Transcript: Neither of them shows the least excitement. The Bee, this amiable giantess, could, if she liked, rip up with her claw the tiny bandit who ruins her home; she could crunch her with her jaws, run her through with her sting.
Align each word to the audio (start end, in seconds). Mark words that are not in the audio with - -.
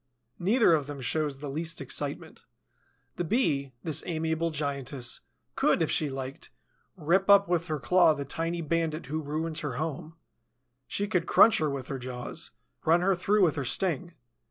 Neither 0.39 0.73
of 0.73 0.87
them 0.87 0.99
shows 0.99 1.37
the 1.37 1.47
least 1.51 1.79
excitement. 1.79 2.45
The 3.17 3.23
Bee, 3.23 3.73
this 3.83 4.01
amiable 4.07 4.49
giantess, 4.49 5.19
could, 5.55 5.83
if 5.83 5.91
she 5.91 6.09
liked, 6.09 6.49
rip 6.97 7.29
up 7.29 7.47
with 7.47 7.67
her 7.67 7.77
claw 7.77 8.15
the 8.15 8.25
tiny 8.25 8.61
bandit 8.61 9.05
who 9.05 9.21
ruins 9.21 9.59
her 9.59 9.73
home; 9.75 10.15
she 10.87 11.07
could 11.07 11.27
crunch 11.27 11.59
her 11.59 11.69
with 11.69 11.85
her 11.89 11.99
jaws, 11.99 12.49
run 12.83 13.01
her 13.01 13.13
through 13.13 13.43
with 13.43 13.55
her 13.57 13.63
sting. 13.65 14.15